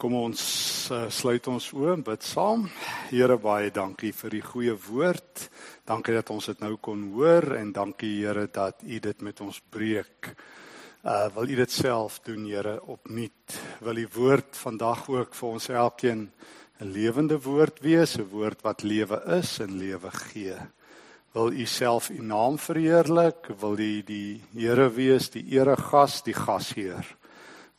[0.00, 0.42] Kom ons
[0.96, 2.62] uh, sluit ons oë en bid saam.
[3.10, 5.42] Here baie dankie vir die goeie woord.
[5.84, 9.58] Dankie dat ons dit nou kon hoor en dankie Here dat U dit met ons
[9.60, 10.30] breek.
[11.04, 13.58] Uh wil U dit self doen Here opnuut.
[13.84, 16.30] Wil U woord vandag ook vir ons elkeen
[16.80, 20.56] 'n lewende woord wees, 'n woord wat lewe is en lewe gee.
[21.34, 23.52] Wil U self U naam verheerlik?
[23.60, 27.19] Wil U die Here wees, die eregas, die gasheer?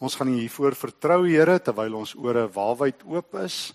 [0.02, 3.70] Ons gaan hiervoor vertrou Here terwyl ons ore waalwyd oop is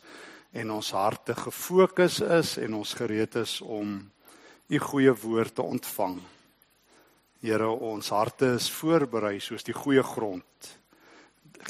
[0.56, 4.00] en ons harte gefokus is en ons gereed is om
[4.66, 6.16] u goeie woord te ontvang.
[7.44, 10.70] Here, ons harte is voorberei soos die goeie grond.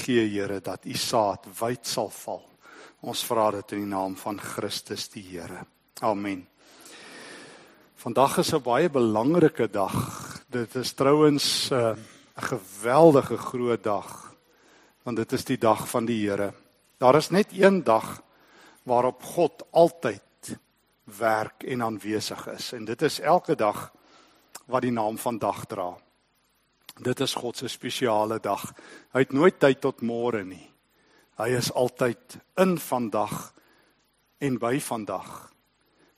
[0.00, 2.46] Gee Here dat u saad wyd sal val.
[3.04, 5.66] Ons vra dit in die naam van Christus die Here.
[6.00, 6.46] Amen.
[7.96, 10.40] Vandag is 'n baie belangrike dag.
[10.48, 14.35] Dit is trouens eh, 'n uh, geweldige groot dag
[15.06, 16.51] want dit is die dag van die Here.
[16.98, 18.23] Daar is net een dag
[18.83, 20.23] waarop God altyd
[21.18, 23.93] werk en aanwesig is en dit is elke dag
[24.66, 25.93] wat die naam van dag dra.
[26.98, 28.73] Dit is God se spesiale dag.
[29.15, 30.65] Hy het nooit tyd tot môre nie.
[31.38, 33.52] Hy is altyd in vandag
[34.43, 35.52] en by vandag.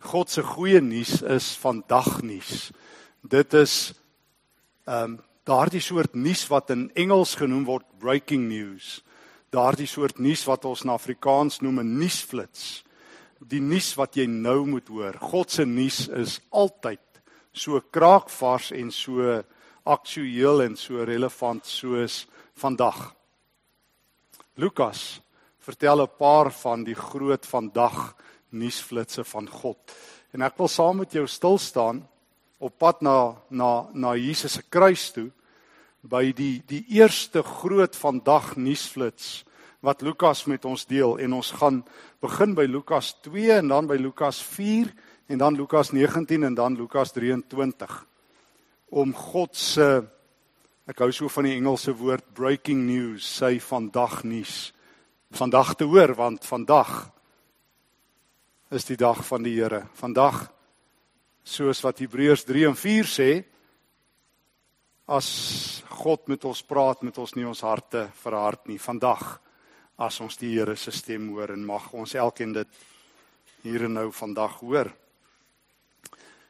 [0.09, 2.71] God se goeie nuus is vandag nuus.
[3.21, 3.93] Dit is
[4.89, 8.99] ehm um, daardie soort nuus wat in Engels genoem word breaking news.
[9.55, 12.85] Daardie soort nuus wat ons in Afrikaans noem 'n nuusflits.
[13.41, 15.17] Die nuus wat jy nou moet hoor.
[15.17, 17.01] God se nuus is altyd
[17.53, 19.43] so kraakvars en so
[19.85, 23.15] aktueel en so relevant soos vandag.
[24.57, 25.21] Lukas
[25.59, 28.17] vertel 'n paar van die groot vandag
[28.51, 29.79] nuusflitsse van God.
[30.33, 32.09] En ek wil saam met jou stil staan
[32.59, 35.33] op pad na na na Jesus se kruis toe
[36.09, 39.43] by die die eerste groot vandag nuusflits
[39.85, 41.19] wat Lukas met ons deel.
[41.23, 41.83] En ons gaan
[42.23, 44.91] begin by Lukas 2 en dan by Lukas 4
[45.29, 48.07] en dan Lukas 19 en dan Lukas 23
[48.89, 49.87] om God se
[50.89, 54.73] ek hou so van die Engelse woord breaking news sy vandag nuus.
[55.37, 57.11] Vandag te hoor want vandag
[58.73, 59.85] is die dag van die Here.
[59.97, 60.47] Vandag
[61.45, 63.31] soos wat Hebreërs 3 en 4 sê
[65.09, 65.29] as
[65.89, 69.39] God met ons praat met ons nie ons harte verhard nie vandag
[69.99, 72.83] as ons die Here se stem hoor en mag ons elkeen dit
[73.65, 74.93] hier en nou vandag hoor.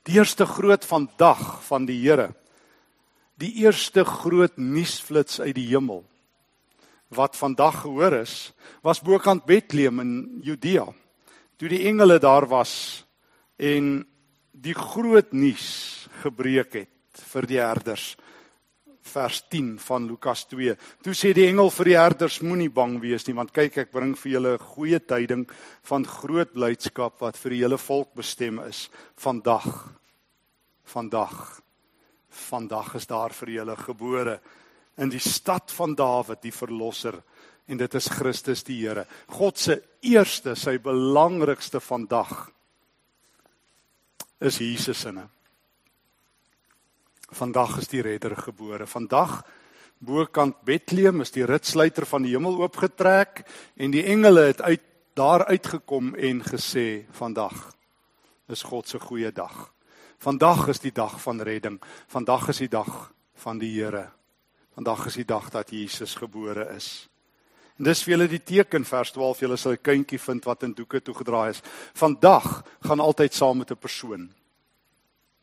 [0.05, 2.33] Die eerste groot vandag van die Here.
[3.39, 6.05] Die eerste groot nuusflits uit die hemel
[7.15, 8.51] wat vandag gehoor is,
[8.85, 10.11] was bokant Bethlehem in
[10.45, 10.85] Judea.
[11.57, 13.07] Toe die engele daar was
[13.57, 14.03] en
[14.53, 15.71] die groot nuus
[16.21, 18.11] gebreek het vir die herders
[19.09, 20.75] vers 10 van Lukas 2.
[21.03, 24.15] Toe sê die engel vir die herders moenie bang wees nie want kyk ek bring
[24.17, 25.47] vir julle 'n goeie tyding
[25.91, 29.67] van groot blydskap wat vir die hele volk bestem is vandag.
[30.85, 31.61] Vandag.
[32.31, 34.41] Vandag is daar vir julle gebore
[34.99, 37.23] in die stad van Dawid die verlosser
[37.69, 39.07] en dit is Christus die Here.
[39.29, 42.51] God se eerste, sy belangrikste vandag
[44.41, 45.38] is Jesus in hom.
[47.29, 48.87] Vandag is die redder gebore.
[48.87, 49.43] Vandag
[49.99, 53.43] bokant Bethlehem is die ritsluiter van die hemel oopgetrek
[53.77, 54.85] en die engele het uit
[55.19, 57.73] daar uitgekom en gesê vandag
[58.49, 59.73] is God se goeie dag.
[60.23, 61.81] Vandag is die dag van redding.
[62.07, 63.13] Vandag is die dag
[63.43, 64.09] van die Here.
[64.75, 67.09] Vandag is die dag dat Jesus gebore is.
[67.79, 70.73] En dis vir julle die teken vers 12 julle sal 'n kindjie vind wat in
[70.73, 71.63] doeke toegedraai is.
[71.95, 74.31] Vandag gaan altyd saam met 'n persoon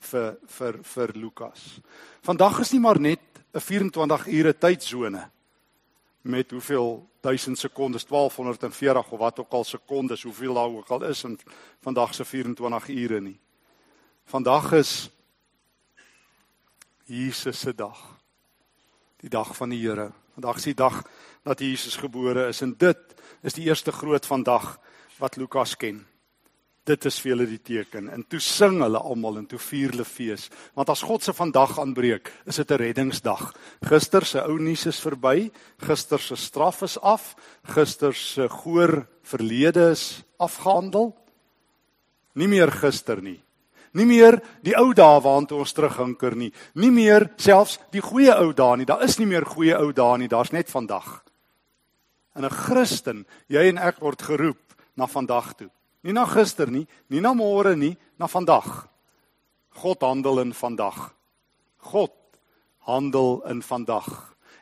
[0.05, 1.79] vir vir vir Lukas.
[2.21, 3.19] Vandag is nie maar net
[3.53, 5.29] 'n 24 ure tydsone
[6.21, 11.23] met hoeveel 1000 sekondes 1240 of wat ook al sekondes hoeveel daar ook al is
[11.23, 11.39] in
[11.81, 13.39] vandag se 24 ure nie.
[14.25, 15.09] Vandag is
[17.05, 18.17] Jesus se dag.
[19.17, 20.11] Die dag van die Here.
[20.33, 21.03] Vandag is die dag
[21.43, 24.79] dat Jesus gebore is en dit is die eerste groot vandag
[25.17, 26.05] wat Lukas ken
[26.85, 28.09] dit is vir hulle die teken.
[28.13, 30.47] En toe sing hulle almal en toe vier hulle fees.
[30.77, 33.53] Want as God se vandag aanbreek is dit 'n reddingsdag.
[33.81, 35.51] Gister se ou nuus is verby.
[35.79, 37.35] Gister se straf is af.
[37.63, 41.15] Gister se goor verlede is afgehandel.
[42.33, 43.41] Nie meer gister nie.
[43.93, 46.53] Nie meer die ou dae waartoe ons terughinker nie.
[46.75, 48.85] Nie meer selfs die goeie ou dae nie.
[48.85, 50.27] Daar is nie meer goeie ou dae nie.
[50.27, 51.23] Daar's net vandag.
[52.35, 55.69] En 'n Christen jy en ek word geroep na vandag toe
[56.05, 58.85] Nie na gister nie, nie na môre nie, na vandag.
[59.81, 61.09] God handel in vandag.
[61.91, 62.13] God
[62.85, 64.07] handel in vandag.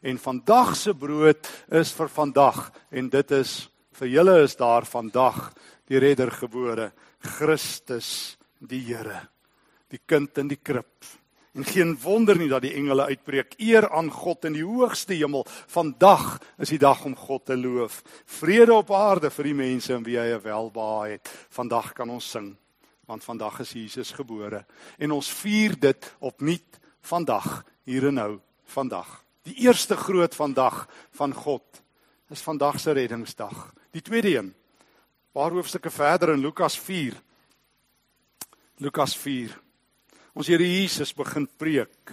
[0.03, 3.61] En vandag se brood is vir vandag en dit is
[3.93, 5.51] Vir julle is daar vandag
[5.89, 6.89] die redder gebore,
[7.37, 9.19] Christus die Here,
[9.91, 11.05] die kind in die krib.
[11.53, 15.45] En geen wonder nie dat die engele uitbreek eer aan God in die hoogste hemel.
[15.69, 18.01] Vandag is die dag om God te loof.
[18.25, 21.29] Vrede op aarde vir die mense in wie hy welbehae het.
[21.53, 22.55] Vandag kan ons sing
[23.05, 24.63] want vandag is Jesus gebore
[24.97, 28.31] en ons vier dit opnuut vandag hier en nou
[28.73, 29.09] vandag.
[29.43, 31.81] Die eerste groot vandag van God
[32.31, 33.73] is vandag se reddingsdag.
[33.91, 34.53] Die tweede een.
[35.33, 37.13] Paar hoofstukke verder in Lukas 4.
[38.77, 39.62] Lukas 4.
[40.33, 42.09] Ons Here Jesus begin preek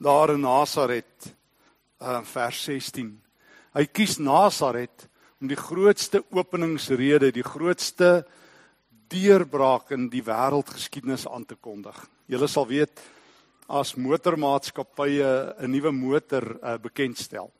[0.00, 1.26] daar in Nasaret
[2.00, 3.10] uh vers 16.
[3.76, 5.04] Hy kies Nasaret
[5.42, 8.22] om die grootste openingsrede, die grootste
[9.12, 11.98] deurbraak in die wêreldgeskiedenis aan te kondig.
[12.32, 13.04] Julle sal weet
[13.68, 17.52] as motormaatskappye 'n nuwe motor uh, bekendstel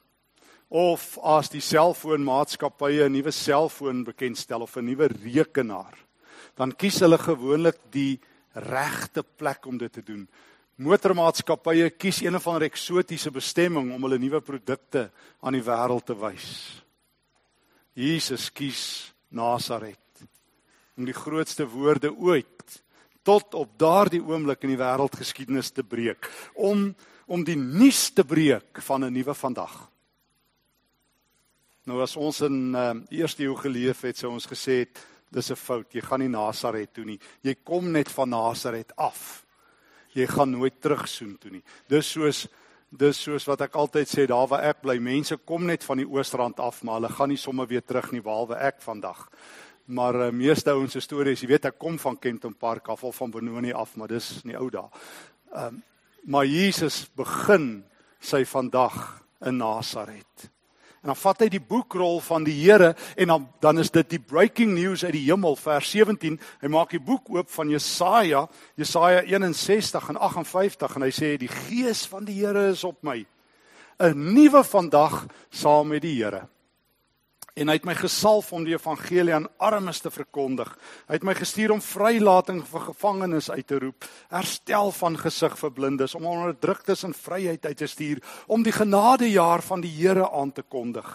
[0.70, 5.92] of as die selfoonmaatskappye 'n nuwe selfoon bekendstel of 'n nuwe rekenaar,
[6.56, 8.16] dan kies hulle gewoonlik die
[8.52, 10.28] regte plek om dit te doen.
[10.80, 15.10] Motormaatskappye kies een of ander eksotiese bestemming om hulle nuwe produkte
[15.40, 16.48] aan die wêreld te wys.
[17.92, 19.98] Jesus kies Nasaret
[20.96, 22.80] om die grootste woorde ooit
[23.24, 26.90] tot op daardie oomblik in die wêreldgeskiedenis te breek om
[27.30, 29.90] om die nuus te breek van 'n nuwe vandag.
[31.86, 34.98] Nou as ons in uh, eerste eeu geleef het, sou ons gesê het
[35.30, 35.92] dis 'n fout.
[35.92, 37.18] Jy gaan nie Nasaret toe nie.
[37.42, 39.44] Jy kom net van Nasaret af.
[40.12, 41.62] Jy gaan nooit terug soen toe nie.
[41.88, 42.48] Dis soos
[42.90, 44.98] dis soos wat ek altyd sê daar waar ek bly.
[44.98, 48.20] Mense kom net van die Oosrand af, maar hulle gaan nie sommer weer terug nie
[48.20, 49.28] behalwe ek vandag.
[49.86, 53.16] Maar uh, meeste ouens se stories, jy weet ek kom van Kenton Park af of
[53.16, 54.88] van Benoni af, maar dis nie ou dae.
[55.54, 55.82] Ehm um,
[56.22, 57.84] maar Jesus begin
[58.20, 60.50] sy vandag in Nasaret.
[61.00, 64.20] En dan vat hy die boekrol van die Here en dan dan is dit die
[64.20, 66.36] breaking news uit die hemel vers 17.
[66.60, 71.48] Hy maak die boek oop van Jesaja, Jesaja 61 en 58 en hy sê die
[71.48, 73.24] gees van die Here is op my.
[74.00, 76.48] 'n Nuwe vandag saam met die Here
[77.60, 80.70] en hy het my gesalf om die evangelie aan armes te verkondig.
[81.10, 85.74] Hy het my gestuur om vrylating vir gevangenes uit te roep, herstel van gesig vir
[85.76, 90.54] blindes, om onderdruktes in vryheid uit te stuur, om die genadejaar van die Here aan
[90.56, 91.08] te kondig.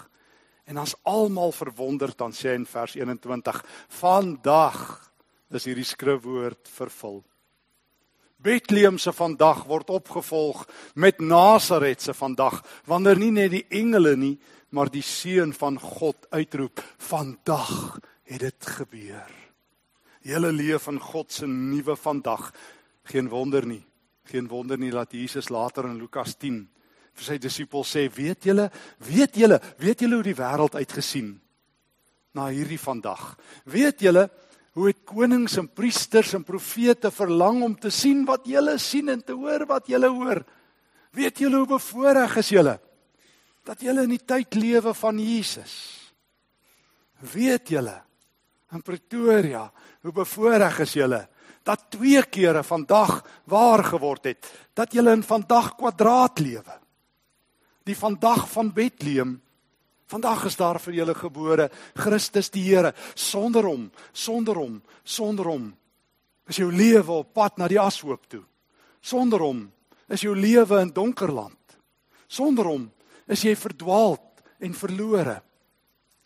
[0.66, 3.62] En as almal verwonderd dan sê in vers 21:
[3.98, 4.78] Vandag
[5.50, 7.24] is hierdie skrifwoord vervul.
[8.36, 14.36] Bethlehem se vandag word opgevolg met Nasaret se vandag, wanneer nie net die engele nie,
[14.74, 19.32] maar die seun van God uitroep, vandag het dit gebeur.
[20.26, 22.50] Julle leef in God se nuwe vandag.
[23.06, 23.84] Geen wonder nie.
[24.26, 26.64] Geen wonder nie dat Jesus later in Lukas 10
[27.16, 31.40] vir sy disippels sê, "Weet julle, weet julle, weet julle hoe die wêreld uitgesien
[32.34, 33.38] na hierdie vandag?
[33.64, 34.30] Weet julle
[34.72, 39.22] hoe het konings en priesters en profete verlang om te sien wat julle sien en
[39.22, 40.44] te hoor wat julle hoor?
[41.12, 42.80] Weet julle hoe bevoorreg is julle?"
[43.66, 45.74] Dat julle in die tyd lewe van Jesus.
[47.32, 47.96] Weet julle
[48.74, 49.64] in Pretoria
[50.04, 51.22] hoe bevoorreg is julle
[51.66, 53.18] dat twee kere vandag
[53.50, 56.76] waar geword het dat julle in vandag kwadraat lewe.
[57.86, 59.36] Die vandag van Bethlehem.
[60.06, 65.72] Vandag is daar vir julle gebore Christus die Here sonder hom, sonder hom, sonder hom.
[66.46, 68.44] Is jou lewe op pad na die ashoop toe.
[69.02, 69.64] Sonder hom
[70.06, 71.58] is jou lewe in donker land.
[72.30, 72.86] Sonder hom
[73.28, 75.40] is jy verdwaald en verlore.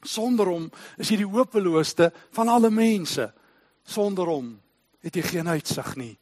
[0.04, 0.69] Sonder hom
[1.00, 3.26] is jy die hopelooste van alle mense.
[3.85, 4.52] Sonder hom
[5.04, 6.14] het jy geen uitsig nie.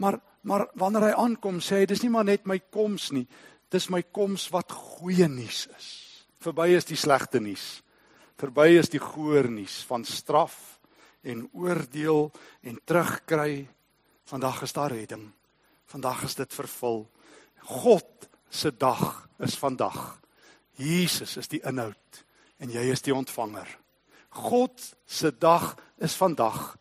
[0.00, 3.28] Maar maar wanneer hy aankom sê hy dis nie maar net my koms nie.
[3.70, 5.88] Dis my koms wat goeie nuus is.
[6.42, 7.78] Verby is die slegte nuus.
[8.40, 10.56] Verby is die goeie nuus van straf
[11.22, 12.26] en oordeel
[12.66, 13.68] en terugkry.
[14.26, 15.28] Vandag is daar redding.
[15.86, 17.04] Vandag is dit vervul.
[17.62, 20.20] God se dag is vandag.
[20.76, 22.24] Jesus is die inhoud
[22.60, 23.68] en jy is die ontvanger.
[24.28, 25.72] God se dag
[26.04, 26.76] is vandag.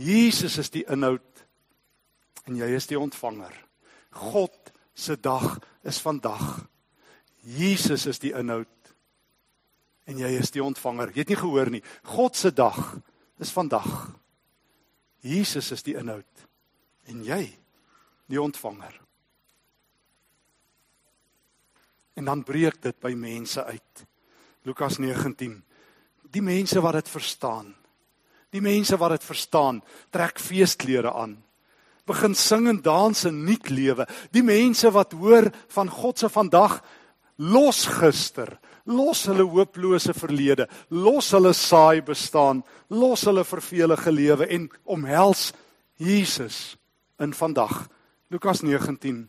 [0.00, 1.44] Jesus is die inhoud
[2.48, 3.52] en jy is die ontvanger.
[4.16, 6.64] God se dag is vandag.
[7.44, 8.94] Jesus is die inhoud
[10.08, 11.12] en jy is die ontvanger.
[11.12, 11.82] Jy het nie gehoor nie.
[12.16, 12.80] God se dag
[13.40, 13.86] is vandag.
[15.20, 16.48] Jesus is die inhoud
[17.12, 17.44] en jy
[18.30, 18.96] die ontvanger.
[22.20, 24.04] En dan breek dit by mense uit.
[24.68, 25.54] Lukas 19.
[26.28, 27.70] Die mense wat dit verstaan.
[28.52, 29.78] Die mense wat dit verstaan,
[30.12, 31.38] trek feesklere aan.
[32.04, 34.04] Begin sing en dans en nuut lewe.
[34.34, 36.82] Die mense wat hoor van God se vandag
[37.40, 42.60] Los gister, los hulle hopelose verlede, los hulle saai bestaan,
[42.92, 45.54] los hulle vervelige lewe en omhels
[45.96, 46.76] Jesus
[47.16, 47.86] in vandag.
[48.28, 49.24] Lukas 19.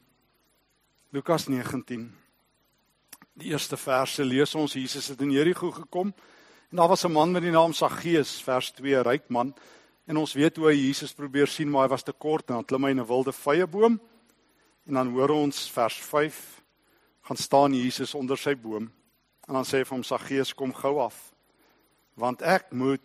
[1.16, 2.21] Lukas 19.
[3.42, 6.12] Die eerste verse lees ons Jesus het in Jerigo gekom
[6.70, 9.54] en daar was 'n man met die naam Saggeus, vers 2, ryk man.
[10.06, 12.66] En ons weet hoe hy Jesus probeer sien, maar hy was te kort en dan
[12.66, 14.00] klim hy in 'n wilde vyeboom.
[14.86, 16.62] En dan hoor ons vers 5
[17.22, 18.92] gaan staan Jesus onder sy boom
[19.48, 21.34] en dan sê hy vir hom Saggeus kom gou af
[22.14, 23.02] want ek moet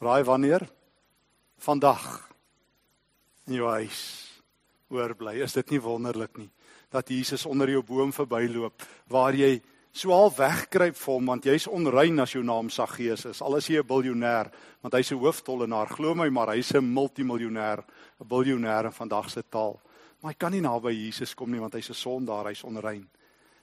[0.00, 0.68] raai wanneer
[1.58, 2.28] vandag
[3.46, 4.28] in jou huis
[4.88, 5.42] oorbly.
[5.42, 6.50] Is dit nie wonderlik nie
[6.92, 9.60] dat Jesus onder jou boom verbyloop waar jy
[9.92, 13.42] so al wegkruip vir hom want jy's onrein as jou naam Saggeus is.
[13.42, 14.50] Al is jy 'n biljoenêr,
[14.82, 15.88] want hy's 'n hooftollenaar.
[15.88, 17.84] Glo my maar, hy's 'n multimiljoenêr,
[18.20, 19.80] 'n biljoenêr in vandag se taal.
[20.20, 23.08] Maar hy kan nie naby Jesus kom nie want hy's 'n sondaar, hy's onrein.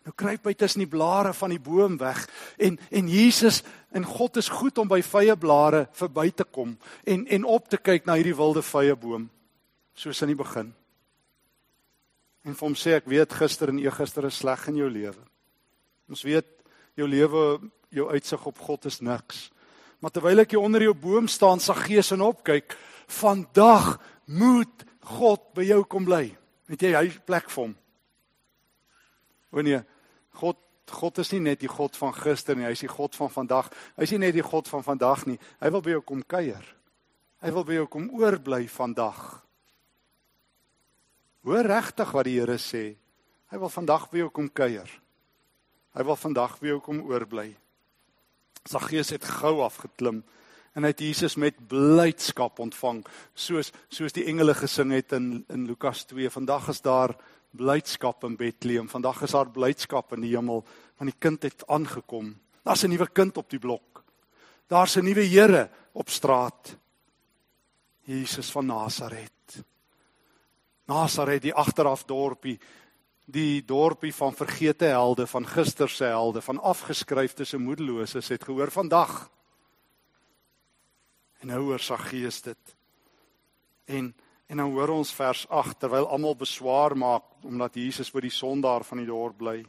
[0.06, 4.38] Nou kruip hy tussen die blare van die boom weg en en Jesus en God
[4.38, 8.16] is goed om by vye blare verby te kom en en op te kyk na
[8.16, 9.30] hierdie wilde vye boom
[9.94, 10.74] soos in die begin.
[12.50, 15.22] En vir hom sê ek weet gister en eergister is sleg in jou lewe.
[16.10, 16.48] Ons weet
[16.98, 17.44] jou lewe,
[17.94, 19.50] jou uitsig op God is niks.
[20.02, 22.74] Maar terwyl ek hier onder jou boom staan, sa gees en opkyk,
[23.20, 26.24] vandag moet God by jou kom bly.
[26.70, 27.76] Weet jy hy plek vir hom.
[29.54, 29.84] O nee,
[30.42, 30.58] God
[30.90, 33.68] God is nie net die God van gister nie, hy is die God van vandag.
[33.94, 35.36] Hy is nie net die God van vandag nie.
[35.62, 36.64] Hy wil by jou kom kuier.
[37.46, 39.20] Hy wil by jou kom oorbly vandag.
[41.48, 42.96] Hoor regtig wat die Here sê.
[43.50, 44.90] Hy wil vandag by jou kom kuier.
[45.96, 47.54] Hy wil vandag by jou kom oorbly.
[48.68, 50.22] Saggeus het gou afgeklim
[50.78, 53.02] en hy het Jesus met blydskap ontvang,
[53.34, 56.30] soos soos die engele gesing het in in Lukas 2.
[56.30, 57.16] Vandag is daar
[57.58, 58.88] blydskap in Bethlehem.
[58.88, 60.62] Vandag is daar blydskap in die hemel
[61.00, 62.36] want die kind het aangekom.
[62.64, 64.04] Daar's 'n nuwe kind op die blok.
[64.68, 66.78] Daar's 'n nuwe Here op straat.
[68.06, 69.39] Jesus van Nasaret.
[70.90, 72.58] Nasaret, die agteraf dorpie,
[73.30, 78.74] die dorpie van vergete helde, van gister se helde, van afgeskryfde se moedeloses het gehoor
[78.74, 79.30] vandag.
[81.40, 82.76] En nou hoor Saggeus dit.
[83.86, 84.14] En
[84.50, 88.82] en dan hoor ons vers 8 terwyl almal beswaar maak omdat Jesus by die sondaar
[88.84, 89.60] van die dorp bly.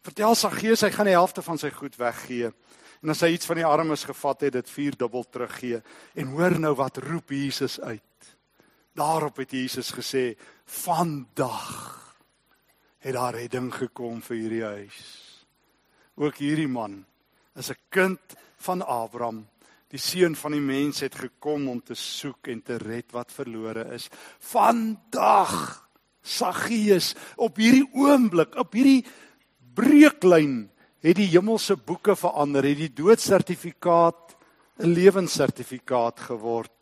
[0.00, 2.48] Vertel Saggeus hy gaan die helfte van sy goed weggee.
[3.04, 5.82] En as hy iets van die armes gevat het, dit vierdubbel teruggee.
[6.16, 8.07] En hoor nou wat roep Jesus uit.
[8.98, 12.16] Daarop het Jesus gesê: "Vandag
[12.98, 14.98] het daar redding gekom vir hierdie huis."
[16.16, 17.04] Ook hierdie man
[17.54, 18.20] is 'n kind
[18.56, 19.46] van Abraham.
[19.88, 23.94] Die seun van die mens het gekom om te soek en te red wat verlore
[23.94, 24.08] is.
[24.38, 25.88] Vandag
[26.22, 29.06] Saggeus op hierdie oomblik, op hierdie
[29.74, 34.36] breuklyn het die hemelse boeke verander, het die doodsertifikaat
[34.78, 36.77] 'n lewenssertifikaat geword.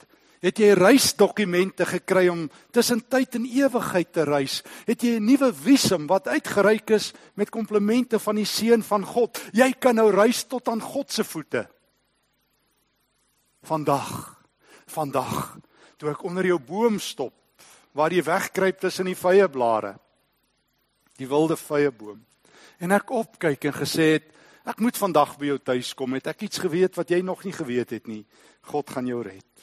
[0.46, 4.60] Het jy reisdokumente gekry om tussen tyd en ewigheid te reis?
[4.86, 9.42] Het jy 'n nuwe visum wat uitgereik is met komplimente van die seun van God?
[9.52, 11.68] Jy kan nou reis tot aan God se voete.
[13.62, 14.38] Vandag,
[14.86, 15.58] vandag,
[15.96, 17.34] toe ek onder jou boom stop,
[17.92, 19.98] waar jy wegkruip tussen die vye blare,
[21.16, 22.24] die wilde vye boom,
[22.78, 24.30] en ek opkyk en gesê het,
[24.64, 27.52] ek moet vandag by jou tuis kom, het ek iets geweet wat jy nog nie
[27.52, 28.24] geweet het nie.
[28.60, 29.56] God gaan jou red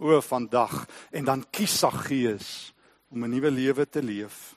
[0.00, 2.72] o vandag en dan kies Saggeus
[3.10, 4.56] om 'n nuwe lewe te leef.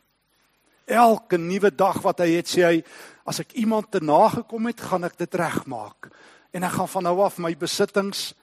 [0.85, 2.83] Elke nuwe dag wat hy het, sê hy,
[3.25, 6.11] as ek iemand te nagekom het, gaan ek dit regmaak
[6.51, 8.33] en ek gaan van nou af my besittings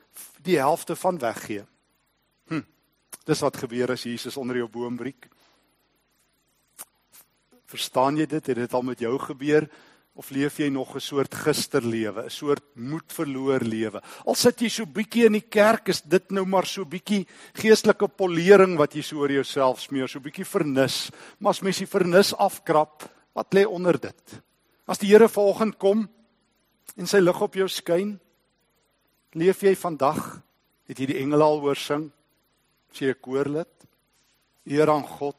[0.42, 1.64] die helfte van weggee.
[2.49, 2.64] Hm.
[3.25, 5.28] Dis wat gebeur as Jesus onder jou boom breek.
[7.71, 8.47] Verstaan jy dit?
[8.47, 9.69] Het dit al met jou gebeur?
[10.19, 14.02] Of leef jy nog 'n soort gisterlewe, 'n soort moedverloor lewe?
[14.26, 18.09] Al sit jy so bietjie in die kerk, is dit nou maar so bietjie geestelike
[18.09, 21.11] polering wat jy so oor jouself smeer, so bietjie vernis.
[21.38, 24.43] Maar as mens die vernis afkrap, wat lê onder dit?
[24.87, 26.09] As die Here vanoggend kom
[26.97, 28.21] en sy lig op jou skyn,
[29.35, 30.43] leef jy vandag?
[30.88, 32.11] Het jy die engele al hoor sing?
[32.93, 33.69] Is jy 'n koorlid?
[34.67, 35.37] Eer aan God.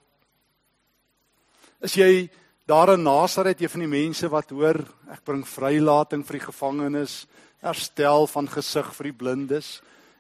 [1.82, 2.30] Is jy
[2.72, 4.78] daar in Nasaret een van die mense wat hoor
[5.12, 7.25] ek bring vrylating vir die gevangenes,
[7.60, 9.72] herstel van gesig vir die blindes.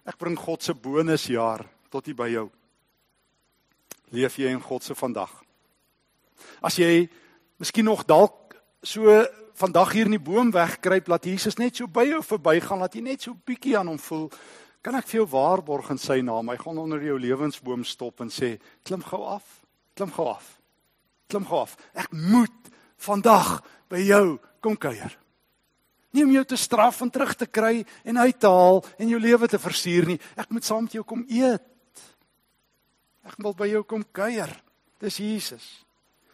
[0.03, 2.49] Ek bring God se bonusjaar tot hier by jou.
[4.11, 5.31] Leef jy in God se vandag?
[6.59, 7.07] As jy
[7.61, 9.07] miskien nog dalk so
[9.61, 13.05] vandag hier in die boom wegkruip, laat Jesus net so by jou verbygaan, laat jy
[13.05, 14.27] net so bietjie aan hom voel.
[14.83, 18.33] Kan ek vir jou waarborg in sy naam, hy gaan onder jou lewensboom stop en
[18.33, 19.61] sê, klim gou af.
[19.95, 20.57] Klim gou af
[21.31, 21.77] klim gou af.
[21.95, 22.71] Ek moet
[23.01, 23.59] vandag
[23.91, 25.15] by jou kom kuier.
[26.11, 29.19] Nie om jou te straf en terug te kry en uit te haal en jou
[29.21, 30.19] lewe te versuur nie.
[30.35, 31.63] Ek moet saam met jou kom eet.
[33.27, 34.51] Ek wil by jou kom kuier.
[35.01, 35.65] Dis Jesus.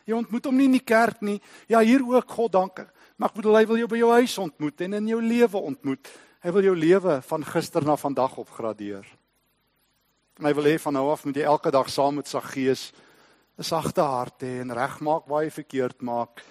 [0.08, 1.38] Jy ontmoet hom nie in die kerk nie.
[1.70, 2.88] Ja, hier ook, God dankie.
[3.18, 6.10] Maar ek bedoel hy wil jou by jou huis ontmoet en in jou lewe ontmoet.
[6.46, 9.06] Hy wil jou lewe van gister na vandag opgradeer.
[10.38, 12.92] En hy wil hê van nou af moet jy elke dag saam met sy gees
[13.58, 16.44] 'n sagte hart hê en regmaak waar jy verkeerd maak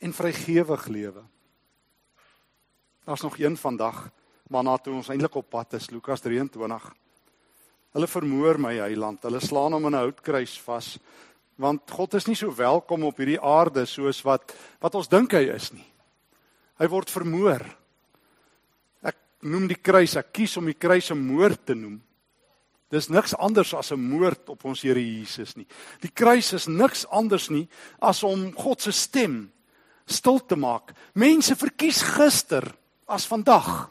[0.00, 1.22] en vrygewig lewe.
[3.04, 4.10] Daar's nog een vandag
[4.50, 6.92] waarna toe ons eintlik op pad is, Lukas 23.
[7.92, 9.22] Hulle vermoor my heiland.
[9.22, 10.98] Hulle slaan hom in 'n houtkruis vas
[11.56, 15.44] want God is nie so welkom op hierdie aarde soos wat wat ons dink hy
[15.54, 15.86] is nie.
[16.80, 17.62] Hy word vermoor.
[19.02, 22.02] Ek noem die kruis, ek kies om die kruis 'n moord te noem.
[22.92, 25.66] Dis niks anders as 'n moord op ons Here Jesus nie.
[26.00, 27.68] Die kruis is niks anders nie
[28.00, 29.52] as om God se stem
[30.06, 30.92] stil te maak.
[31.14, 32.74] Mense verkies gister
[33.08, 33.90] as vandag.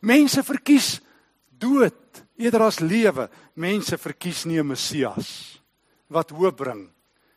[0.00, 1.00] Mense verkies
[1.48, 3.28] dood eerder as lewe.
[3.54, 5.60] Mense verkies nie 'n Messias
[6.08, 6.90] wat hoop bring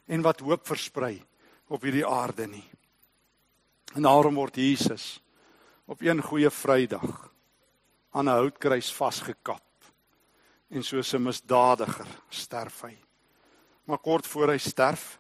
[0.08, 1.22] en wat hoop versprei
[1.70, 2.70] op hierdie aarde nie.
[3.96, 5.22] En daarom word Jesus
[5.86, 7.32] op een goeie Vrydag
[8.12, 9.65] aan 'n houtkruis vasgekap
[10.70, 12.98] en soos 'n misdadiger sterf hy.
[13.86, 15.20] Maar kort voor hy sterf,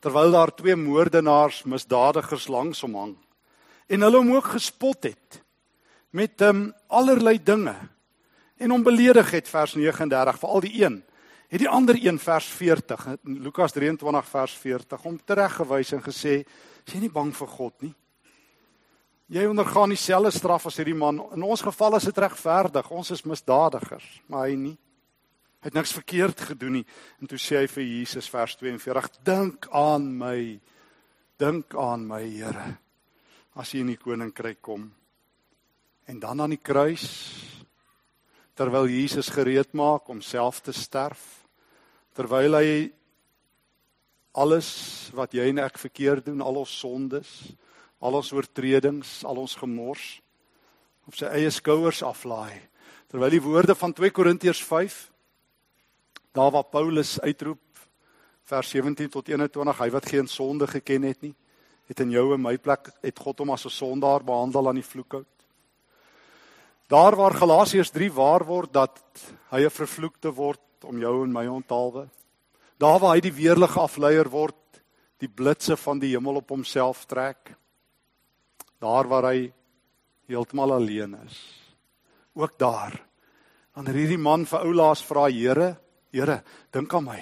[0.00, 3.16] terwyl daar twee moordenaars, misdadigers langs hom hang
[3.86, 5.40] en hulle hom ook gespot het
[6.14, 7.74] met um, allerlei dinge
[8.56, 11.02] en hom beledig het vers 39 veral die een
[11.52, 13.06] het die ander een vers 40
[13.44, 16.40] Lukas 23 vers 40 hom tereggewys en gesê
[16.84, 17.94] jy nie bang vir God nie
[19.32, 21.22] jy ondergaan dieselfde straf as hierdie man.
[21.36, 22.90] In ons geval is dit regverdig.
[22.90, 24.76] Ons is misdadigers maar hy nie.
[25.64, 26.86] Hy het niks verkeerd gedoen nie.
[27.22, 30.38] En toe sê hy vir Jesus vers 42 dink aan my.
[31.40, 32.74] Dink aan my Here
[33.54, 34.88] as jy in die koninkryk kom.
[36.10, 37.06] En dan aan die kruis
[38.58, 41.22] terwyl Jesus gereed maak om self te sterf
[42.14, 42.68] terwyl hy
[44.38, 44.68] alles
[45.14, 47.30] wat jy en ek verkeerd doen al ons sondes
[48.04, 50.04] al ons oortredings al ons gemors
[51.08, 52.60] op sy eie skouers aflaai
[53.10, 54.98] terwyl die woorde van 2 Korintiërs 5
[56.36, 57.60] daar waar Paulus uitroep
[58.44, 61.34] vers 17 tot 21 hy wat geen sonde geken het nie
[61.88, 64.90] het in jou en my plek het God hom as 'n sondaar behandel aan die
[64.92, 65.34] vloekhout
[66.86, 69.00] Daar waar Galasiërs 3 waar word dat
[69.48, 72.08] hy 'n vervloekte word om jou en my onthaalwe.
[72.78, 74.82] Daar waar hy die weerlige afleier word,
[75.18, 77.56] die blitse van die hemel op homself trek.
[78.82, 79.52] Daar waar hy
[80.26, 81.38] heeltemal alleen is.
[82.34, 82.96] Ook daar.
[83.74, 85.76] Wanneer hierdie man vir oulaas vra, Here,
[86.14, 87.20] Here, dink aan my.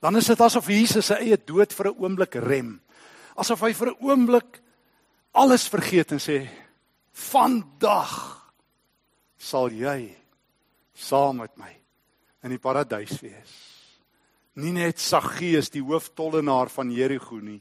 [0.00, 2.80] Dan is dit asof Jesus sy eie dood vir 'n oomblik rem.
[3.36, 4.60] Asof hy vir 'n oomblik
[5.34, 6.48] alles vergeet en sê,
[7.12, 8.42] "Vandag
[9.36, 10.16] sal jy
[10.94, 11.72] saam met my
[12.42, 13.54] in die paradys wees.
[14.56, 17.60] Nie net Saggeus die hooftollenaar van Jerigo nie,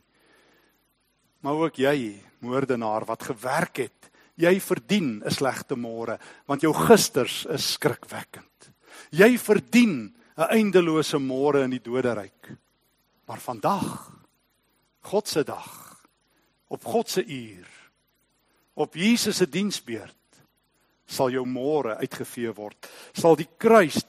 [1.45, 4.10] maar ook jy, moordenaar wat gewerk het.
[4.36, 8.71] Jy verdien 'n slegte môre, want jou gisters is skrikwekkend.
[9.12, 12.58] Jy verdien 'n eindelose môre in die doderyk.
[13.27, 14.12] Maar vandag,
[15.01, 16.01] God se dag,
[16.67, 17.67] op God se uur,
[18.73, 20.15] op Jesus se diensbeurt
[21.05, 22.89] sal jou môre uitgevee word.
[23.13, 24.03] Sal die kruis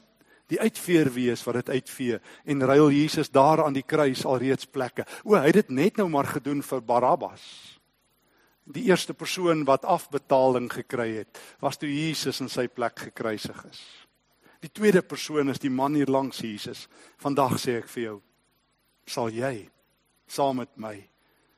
[0.52, 5.06] die uitveer wees wat dit uitvee en ruil Jesus daar aan die kruis alreeds plekke.
[5.24, 7.42] O, hy het dit net nou maar gedoen vir Barabbas.
[8.66, 13.82] Die eerste persoon wat afbetaling gekry het, was toe Jesus in sy plek gekruisig is.
[14.62, 16.86] Die tweede persoon is die man hier langs Jesus.
[17.22, 18.16] Vandag sê ek vir jou,
[19.06, 19.68] sal jy
[20.26, 20.96] saam met my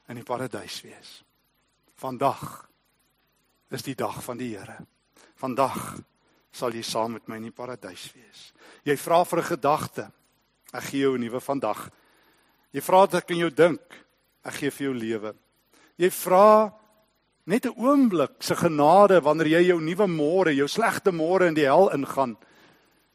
[0.09, 1.23] in die paradys wees.
[1.99, 2.69] Vandag
[3.73, 4.77] is die dag van die Here.
[5.41, 5.99] Vandag
[6.59, 8.53] sal jy saam met my in die paradys wees.
[8.85, 10.11] Jy vra vir 'n gedagte.
[10.75, 11.91] Ek gee jou 'n nuwe vandag.
[12.73, 13.87] Jy vra dat ek in jou dink.
[14.45, 15.35] Ek gee vir jou lewe.
[15.97, 16.73] Jy vra
[17.47, 21.65] net 'n oomblik se genade wanneer jy jou nuwe môre, jou slegte môre in die
[21.65, 22.37] hel ingaan.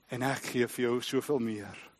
[0.09, 1.93] En ek gee vir jou soveel meer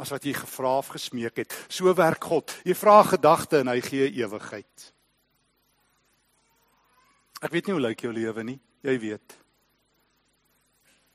[0.00, 1.66] as wat jy gevra of gesmeek het.
[1.68, 2.50] So werk God.
[2.64, 4.92] Jy vra gedagte en hy gee ewigheid.
[7.42, 8.60] Ek weet nie hoe lyk jou lewe nie.
[8.82, 9.36] Jy weet.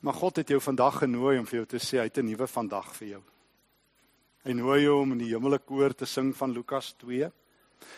[0.05, 2.47] Maar God het jou vandag genooi om vir jou te sê hy het 'n nuwe
[2.47, 3.21] vandag vir jou.
[4.45, 7.31] Hy nooi jou om in die hemelike koor te sing van Lukas 2.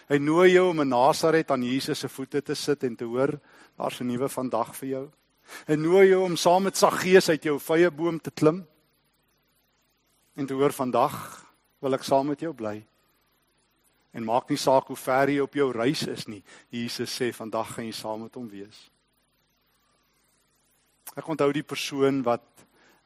[0.09, 3.39] Hy nooi jou om in Nasaret aan Jesus se voete te sit en te hoor
[3.77, 5.11] daar's 'n nuwe vandag vir jou.
[5.67, 8.65] Hy nooi jou om saam met Saggeus uit jou vrye boom te klim
[10.35, 11.45] en te hoor vandag
[11.81, 12.85] wil ek saam met jou bly.
[14.13, 16.43] En maak nie saak hoe ver jy op jou reis is nie.
[16.69, 18.89] Jesus sê vandag gaan jy saam met hom wees.
[21.17, 22.45] Ek onthou die persoon wat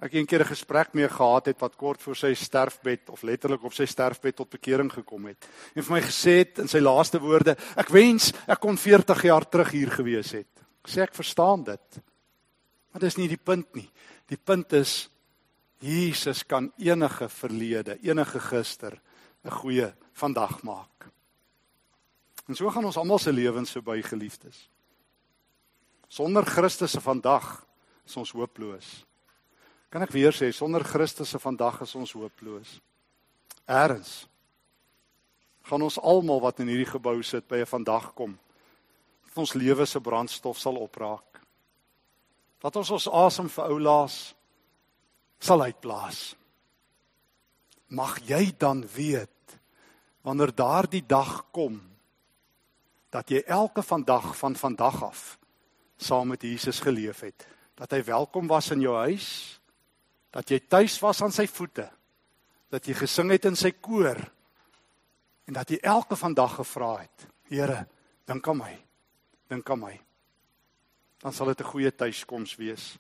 [0.02, 3.64] ek een keer 'n gesprek mee gehad het wat kort voor sy sterfbed of letterlik
[3.64, 5.48] op sy sterfbed tot bekering gekom het.
[5.76, 9.50] En vir my gesê het in sy laaste woorde, ek wens ek kon 40 jaar
[9.50, 10.50] terug hier gewees het.
[10.84, 12.02] Ek sê ek verstaan dit.
[12.92, 13.90] Maar dis nie die punt nie.
[14.28, 15.10] Die punt is
[15.80, 19.00] Jesus kan enige verlede, enige gister
[19.46, 21.08] 'n goeie vandag maak.
[22.48, 24.70] En so gaan ons almal se lewens verby geliefdes.
[26.08, 27.66] Sonder Christus se vandag
[28.12, 28.90] is ons hooploos.
[29.92, 32.78] Kan ek weer sê sonder Christus se vandag is ons hooploos.
[33.68, 34.26] Eerens
[35.68, 38.38] gaan ons almal wat in hierdie gebou sit by 'n vandag kom.
[39.28, 41.40] Dat ons lewe se brandstof sal opraak.
[42.60, 44.36] Dat ons ons asem vir ou laas
[45.40, 46.36] sal uitblaas.
[47.90, 49.60] Mag jy dan weet
[50.24, 51.82] wanneer daardie dag kom
[53.10, 55.38] dat jy elke vandag van vandag af
[55.98, 57.48] saam met Jesus geleef het,
[57.82, 59.58] dat hy welkom was in jou huis,
[60.30, 61.88] dat jy tuis was aan sy voete,
[62.70, 64.20] dat jy gesing het in sy koor
[65.50, 67.82] en dat jy elke vandag gevra het, Here,
[68.24, 68.72] dink aan my.
[69.52, 69.92] Dink aan my.
[71.20, 72.98] Dan sal dit 'n goeie tuiskoms wees.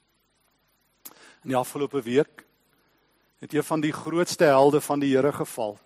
[1.43, 2.43] In die afgelope week
[3.39, 5.79] het een van die grootste helde van die Here geval.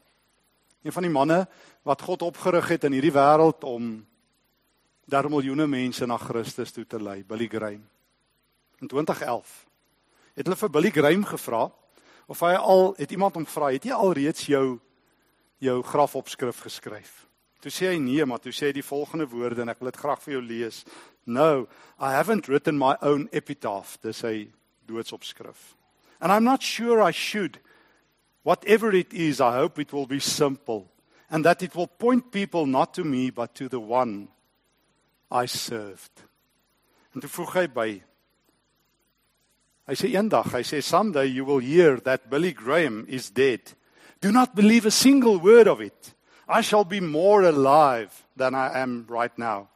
[0.82, 1.48] Een van die manne
[1.84, 4.08] wat God opgerig het in hierdie wêreld om
[5.06, 7.86] daar miljoene mense na Christus toe te lei, Billy Graham.
[8.82, 9.66] In 2011
[10.36, 11.70] het hulle vir Billy Graham gevra
[12.28, 14.80] of hy al het iemand hom gevra, het jy al reeds jou
[15.64, 17.26] jou grafopskrif geskryf?
[17.64, 20.02] Toe sê hy nee, maar toe sê hy die volgende woorde en ek wil dit
[20.02, 20.84] graag vir jou lees.
[21.26, 24.50] No, I haven't written my own epitaph, dis hy
[24.86, 25.74] doodsopskrif.
[26.20, 27.60] And I'm not sure I should.
[28.44, 30.92] Whatever it is, I hope it will be simple
[31.30, 34.28] and that it will point people not to me but to the one
[35.32, 36.24] I served.
[37.14, 37.90] En toe voeg hy by
[39.86, 43.62] Hy sê eendag, hy sê someday you will hear that Billy Graham is dead.
[44.20, 46.16] Do not believe a single word of it.
[46.48, 49.70] I shall be more alive than I am right now.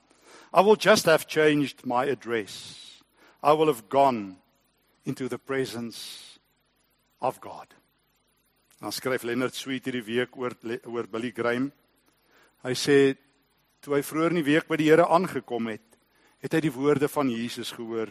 [0.54, 3.04] I will just have changed my address.
[3.44, 4.38] I will have gone
[5.06, 6.40] into the presence
[7.22, 7.68] of God.
[8.82, 10.56] Dan skryf Leonard Sweet hierdie week oor
[10.88, 11.72] oor Billy Graham.
[12.64, 13.16] Hy sê
[13.84, 15.86] toe hy vroeër in die week by die Here aangekom het,
[16.40, 18.10] het hy die woorde van Jesus gehoor.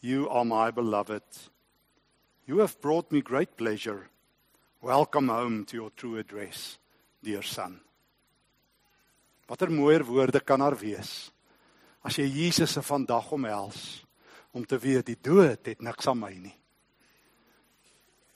[0.00, 1.22] You are my beloved.
[2.46, 4.08] You have brought me great pleasure.
[4.80, 6.78] Welcome home to your true address,
[7.22, 7.80] dear son.
[9.48, 11.32] Watter mooier woorde kan daar wees
[12.06, 14.04] as jy Jesus se vandag omhels
[14.54, 16.54] om te weet die dood het niks aan my nie.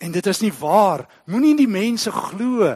[0.02, 1.06] En dit is nie waar.
[1.30, 2.72] Moenie die mense glo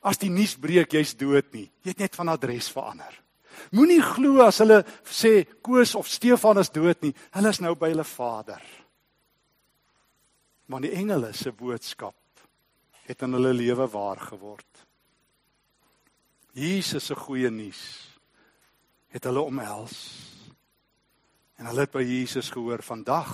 [0.00, 1.68] as die nuus breek jy's dood nie.
[1.84, 3.12] Jy het net van adres verander.
[3.72, 7.14] Moenie glo as hulle sê Koos of Stefan is dood nie.
[7.36, 8.62] Hulle is nou by hulle Vader.
[10.70, 12.16] Want die engele se boodskap
[13.08, 14.86] het in hulle lewe waar geword.
[16.52, 17.82] Jesus se goeie nuus
[19.12, 19.96] het hulle omhels.
[21.60, 23.32] En hulle het by Jesus gehoor vandag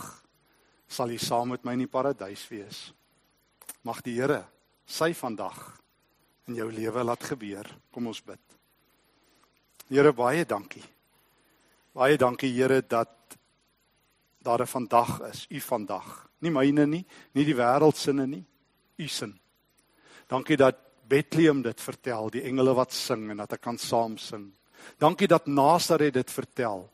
[0.89, 2.89] sal jy saam met my in die paradys wees.
[3.87, 4.43] Mag die Here
[4.89, 5.59] sy vandag
[6.49, 7.69] in jou lewe laat gebeur.
[7.93, 8.48] Kom ons bid.
[9.89, 10.85] Here baie dankie.
[11.97, 13.39] Baie dankie Here dat
[14.45, 16.29] daar 'n vandag is, u vandag.
[16.39, 18.45] Nie myne nie, nie die wêreld sinne nie,
[18.97, 19.39] u sin.
[20.27, 20.77] Dankie dat
[21.09, 24.53] Bethlehem dit vertel, die engele wat sing en dat ek kan saam sing.
[24.99, 26.91] Dankie dat Nasaret dit vertel.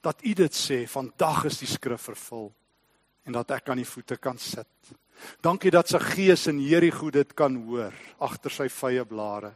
[0.00, 2.52] Dat u dit sê, vandag is die skrif vervul
[3.24, 4.92] en dat ek aan die voete kan sit.
[5.42, 9.54] Dankie dat sy gees in Jerigo dit kan hoor agter sy vye blare.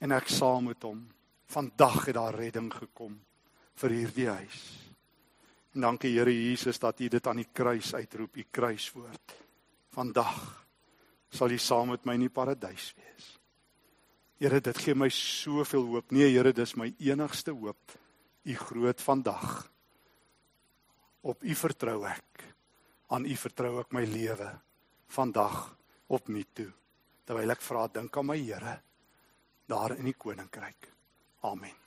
[0.00, 1.08] En ek saam met hom.
[1.52, 3.18] Vandag het daar redding gekom
[3.82, 4.60] vir hierdie huis.
[5.74, 9.34] En dankie Here Jesus dat U dit aan die kruis uitroep, U kruiswoord.
[9.92, 10.38] Vandag
[11.32, 13.28] sal U saam met my in die paradys wees.
[14.40, 16.12] Here, dit gee my soveel hoop.
[16.12, 17.96] Nee, Here, dis my enigste hoop.
[18.44, 19.68] U groot vandag.
[21.22, 22.48] Op U vertrou ek
[23.12, 24.48] aan U vertrou ek my lewe
[25.12, 25.66] vandag
[26.16, 26.70] op nie toe
[27.28, 28.78] terwyl ek vra dink aan my Here
[29.68, 30.91] daar in die koninkryk.
[31.44, 31.81] Amen.